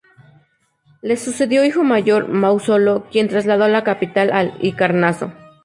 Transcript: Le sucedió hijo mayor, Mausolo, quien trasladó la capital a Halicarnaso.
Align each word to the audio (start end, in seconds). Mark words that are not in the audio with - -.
Le 1.03 1.15
sucedió 1.15 1.63
hijo 1.63 1.83
mayor, 1.83 2.27
Mausolo, 2.27 3.05
quien 3.11 3.27
trasladó 3.29 3.67
la 3.67 3.83
capital 3.83 4.31
a 4.31 4.39
Halicarnaso. 4.39 5.31